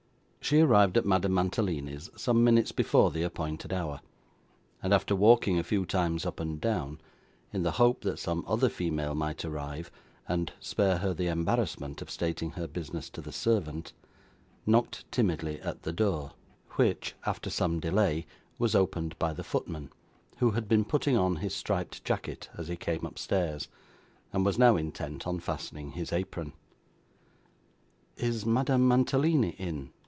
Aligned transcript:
She 0.43 0.59
arrived 0.59 0.97
at 0.97 1.05
Madame 1.05 1.35
Mantalini's 1.35 2.09
some 2.17 2.43
minutes 2.43 2.73
before 2.73 3.11
the 3.11 3.21
appointed 3.23 3.71
hour, 3.71 4.01
and 4.83 4.91
after 4.91 5.15
walking 5.15 5.57
a 5.57 5.63
few 5.63 5.85
times 5.85 6.25
up 6.25 6.41
and 6.41 6.59
down, 6.59 6.99
in 7.53 7.63
the 7.63 7.73
hope 7.73 8.01
that 8.01 8.19
some 8.19 8.43
other 8.45 8.67
female 8.67 9.15
might 9.15 9.45
arrive 9.45 9.89
and 10.27 10.51
spare 10.59 10.97
her 10.97 11.13
the 11.13 11.27
embarrassment 11.27 12.01
of 12.01 12.09
stating 12.11 12.51
her 12.53 12.67
business 12.67 13.09
to 13.11 13.21
the 13.21 13.31
servant, 13.31 13.93
knocked 14.65 15.09
timidly 15.09 15.61
at 15.61 15.83
the 15.83 15.93
door: 15.93 16.31
which, 16.71 17.15
after 17.25 17.49
some 17.49 17.79
delay, 17.79 18.25
was 18.57 18.75
opened 18.75 19.17
by 19.17 19.31
the 19.31 19.45
footman, 19.45 19.89
who 20.37 20.51
had 20.51 20.67
been 20.67 20.83
putting 20.83 21.15
on 21.15 21.37
his 21.37 21.55
striped 21.55 22.03
jacket 22.03 22.49
as 22.57 22.67
he 22.67 22.75
came 22.75 23.05
upstairs, 23.05 23.69
and 24.33 24.43
was 24.43 24.59
now 24.59 24.75
intent 24.75 25.25
on 25.25 25.39
fastening 25.39 25.91
his 25.91 26.11
apron. 26.11 26.51
'Is 28.17 28.45
Madame 28.45 28.85
Mantalini 28.85 29.55
in? 29.57 29.91